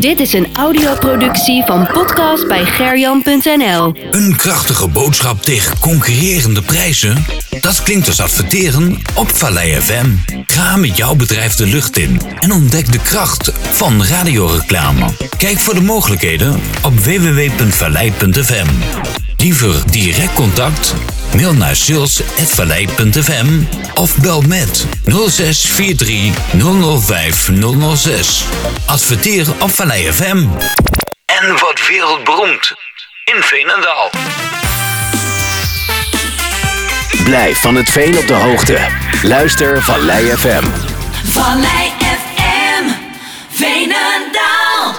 [0.00, 3.94] Dit is een audioproductie van podcast bij gerjan.nl.
[4.10, 7.24] Een krachtige boodschap tegen concurrerende prijzen?
[7.60, 10.06] Dat klinkt als adverteren op Vallei FM.
[10.46, 15.06] Ga met jouw bedrijf de lucht in en ontdek de kracht van radioreclame.
[15.38, 18.66] Kijk voor de mogelijkheden op www.vallei.fm.
[19.38, 20.94] Liever direct contact?
[21.36, 23.62] Mail naar sales.vallei.fm
[23.94, 27.48] of bel met 0643 005
[27.96, 28.44] 006.
[28.86, 30.46] Adverteer op Vallei FM.
[31.24, 32.74] En wat wereldberoemd
[33.24, 34.10] in Veenendaal.
[37.24, 38.78] Blijf van het veen op de hoogte.
[39.22, 40.64] Luister Vallei FM.
[41.24, 41.97] Vallei FM,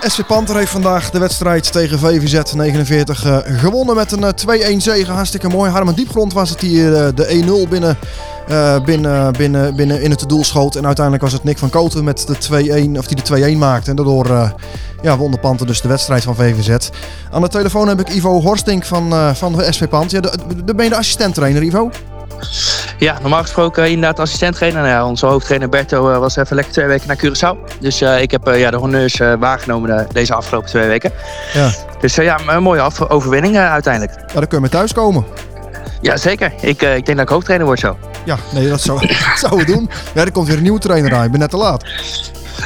[0.00, 4.76] SC Panther heeft vandaag de wedstrijd tegen VVZ 49 eh, gewonnen met een eh, 2-1
[4.76, 5.12] zege.
[5.12, 5.70] Hartstikke mooi.
[5.70, 7.98] Harmen Diepgrond was het die eh, de 1-0 binnen,
[8.50, 10.76] eh, binnen, binnen, binnen in het doel schoot.
[10.76, 12.36] En uiteindelijk was het Nick van Koten met de
[12.94, 13.90] 2-1, of die de 2-1 maakte.
[13.90, 14.50] En daardoor eh,
[15.02, 16.88] ja, won de Panther dus de wedstrijd van VVZ.
[17.30, 20.22] Aan de telefoon heb ik Ivo Horstink van, eh, van de SP Panther.
[20.22, 21.90] Ja, de, de, ben je de assistent-trainer, Ivo?
[23.00, 24.80] Ja, normaal gesproken inderdaad assistent-trainer.
[24.82, 27.78] Nou ja, onze hoofdtrainer Berto eh, was even lekker twee weken naar Curaçao.
[27.80, 31.12] Dus eh, ik heb eh, ja, de honneurs waargenomen deze afgelopen twee weken.
[31.52, 31.70] Ja.
[32.00, 34.12] Dus ja, een mooie af- overwinning uiteindelijk.
[34.26, 35.24] Ja, dan kun je thuis komen.
[36.00, 36.52] Ja, zeker.
[36.60, 37.96] Ik, ik denk dat ik hoofdtrainer word zo.
[38.24, 39.16] Ja, nee, dat zou, dat
[39.48, 39.90] zou we doen.
[40.14, 41.24] Ja, er komt weer een nieuwe trainer aan.
[41.24, 41.84] Ik ben net te laat.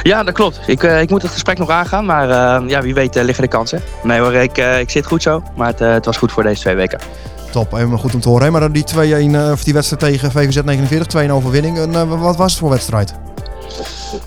[0.05, 0.59] Ja, dat klopt.
[0.65, 3.43] Ik, eh, ik moet het gesprek nog aangaan, maar eh, ja, wie weet eh, liggen
[3.43, 3.81] de kansen.
[4.03, 6.75] Nee hoor, ik, ik zit goed zo, maar het, het was goed voor deze twee
[6.75, 6.99] weken.
[7.51, 8.45] Top, helemaal goed om te horen.
[8.45, 8.51] Hè?
[8.51, 11.77] Maar dan die 2-1, eh, of die wedstrijd tegen VVZ 49, 2-1 overwinning.
[11.77, 13.13] En, wat was het voor wedstrijd?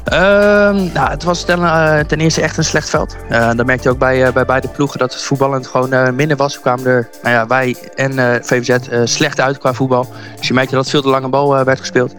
[0.05, 1.59] Ehm, nou, het was ten,
[2.07, 3.17] ten eerste echt een slecht veld.
[3.29, 6.55] Dat merkte je ook bij, bij beide ploegen dat het voetballend gewoon minder was.
[6.55, 10.07] We kwamen er, nou ja, wij en VVZ slecht uit qua voetbal.
[10.37, 12.15] Dus je merkte dat veel te lange bal werd gespeeld.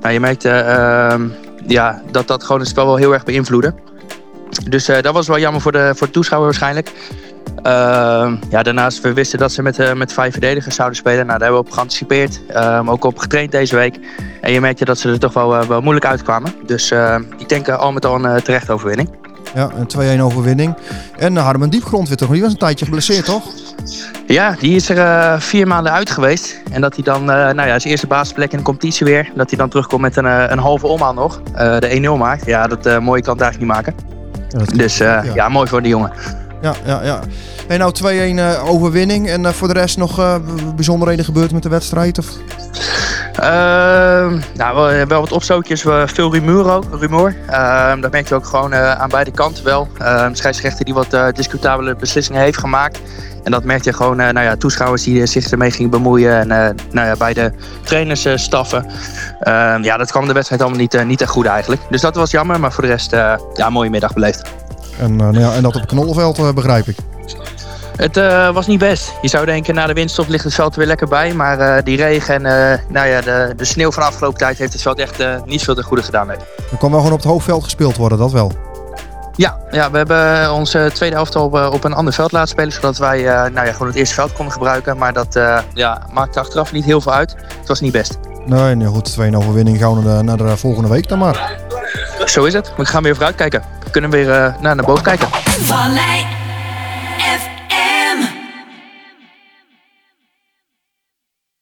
[0.00, 1.28] Nou, je merkte ehm,
[1.66, 3.74] ja, dat dat gewoon het spel wel heel erg beïnvloedde.
[4.68, 6.92] Dus eh, dat was wel jammer voor de, voor de toeschouwer waarschijnlijk.
[7.62, 11.26] Ehm, ja, daarnaast, we wisten dat ze met, eh, met vijf verdedigers zouden spelen.
[11.26, 12.40] Nou, daar hebben we op geanticipeerd.
[12.48, 13.98] Ehm, ook op getraind deze week.
[14.40, 16.54] En je merkte dat ze er toch wel, eh, wel moeilijk uitkwamen.
[16.66, 16.92] Dus
[17.38, 19.10] ik denk al met al een uh, terechte overwinning.
[19.54, 20.74] Ja, een 2-1 overwinning.
[21.18, 22.30] En uh, Harmen Diepgrond weer toch?
[22.30, 23.44] Die was een tijdje geblesseerd, toch?
[24.26, 26.60] Ja, die is er uh, vier maanden uit geweest.
[26.70, 29.30] En dat hij dan, uh, nou ja, zijn eerste basisplek in de competitie weer.
[29.34, 31.42] Dat hij dan terugkomt met een, uh, een halve omhaal nog.
[31.52, 32.46] de 1-0 maakt.
[32.46, 33.94] Ja, dat mooie kan het eigenlijk niet maken.
[34.48, 35.22] Ja, dus ja.
[35.34, 35.48] ja.
[35.48, 36.12] mooi voor die jongen.
[36.62, 37.20] Ja, ja, ja.
[37.68, 37.94] En nou
[38.62, 39.28] 2-1 overwinning.
[39.28, 40.40] En voor de rest nog
[40.74, 42.18] bijzonderheden gebeurd met de wedstrijd?
[42.18, 42.26] Of?
[43.40, 46.84] Uh, nou, wel wat opstootjes, veel rumoer ook.
[47.02, 49.88] Uh, dat merk je ook gewoon uh, aan beide kanten wel.
[50.00, 53.00] Uh, scheidsrechter die wat discutabele beslissingen heeft gemaakt.
[53.44, 56.38] En dat merk je gewoon, nou ja, toeschouwers die zich ermee gingen bemoeien.
[56.38, 57.52] En nou ja, bij de
[57.84, 58.86] trainers staffen.
[59.40, 61.80] Ehm, ja, dat kwam de wedstrijd allemaal niet, niet echt goed eigenlijk.
[61.90, 64.42] Dus dat was jammer, maar voor de rest, ja, een mooie middag beleefd.
[64.98, 66.96] En, nou ja, en dat op Knollenveld begrijp ik.
[67.96, 69.12] Het uh, was niet best.
[69.22, 71.34] Je zou denken, na de windstof ligt het veld weer lekker bij.
[71.34, 74.58] Maar uh, die regen en uh, nou ja, de, de sneeuw van de afgelopen tijd
[74.58, 76.26] heeft het veld echt niet veel te goede gedaan.
[76.26, 76.36] Nee.
[76.70, 78.52] Er kon wel gewoon op het hoofdveld gespeeld worden, dat wel.
[79.36, 82.72] Ja, ja we hebben onze tweede helft op, op een ander veld laten spelen.
[82.72, 84.98] Zodat wij nou ja, gewoon het eerste veld konden gebruiken.
[84.98, 85.40] Maar dat
[85.74, 87.36] ja, maakte achteraf niet heel veel uit.
[87.58, 88.18] Het was niet best.
[88.46, 89.04] Nee, nee goed.
[89.04, 91.58] 2 overwinning gaan we naar de, naar de volgende week dan maar.
[92.24, 92.72] Zo is het.
[92.76, 93.62] We gaan weer vooruit kijken.
[93.84, 94.26] We kunnen weer
[94.60, 95.28] naar, naar boven kijken.
[95.30, 96.40] Vallei